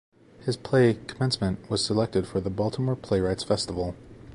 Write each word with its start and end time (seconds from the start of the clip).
His 0.43 0.57
play 0.57 0.95
"Commencement" 0.95 1.69
was 1.69 1.85
selected 1.85 2.25
for 2.25 2.41
the 2.41 2.49
Baltimore 2.49 2.95
Playwrights 2.95 3.43
Festival. 3.43 3.93